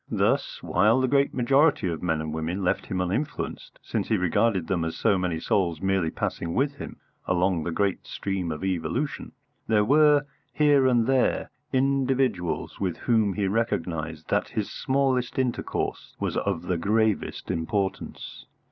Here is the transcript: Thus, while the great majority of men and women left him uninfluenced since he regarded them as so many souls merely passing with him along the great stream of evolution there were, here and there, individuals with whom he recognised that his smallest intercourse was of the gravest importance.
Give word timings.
Thus, 0.09 0.63
while 0.63 0.99
the 0.99 1.07
great 1.07 1.31
majority 1.31 1.87
of 1.87 2.01
men 2.01 2.21
and 2.21 2.33
women 2.33 2.63
left 2.63 2.87
him 2.87 2.99
uninfluenced 3.01 3.77
since 3.83 4.07
he 4.07 4.17
regarded 4.17 4.65
them 4.65 4.83
as 4.83 4.95
so 4.97 5.15
many 5.15 5.39
souls 5.39 5.79
merely 5.79 6.09
passing 6.09 6.55
with 6.55 6.73
him 6.77 6.97
along 7.27 7.63
the 7.65 7.71
great 7.71 8.07
stream 8.07 8.51
of 8.51 8.63
evolution 8.63 9.31
there 9.67 9.85
were, 9.85 10.23
here 10.53 10.87
and 10.87 11.05
there, 11.05 11.51
individuals 11.71 12.79
with 12.79 12.97
whom 12.97 13.33
he 13.33 13.45
recognised 13.47 14.27
that 14.29 14.47
his 14.49 14.71
smallest 14.71 15.37
intercourse 15.37 16.15
was 16.19 16.35
of 16.35 16.63
the 16.63 16.77
gravest 16.79 17.51
importance. 17.51 18.47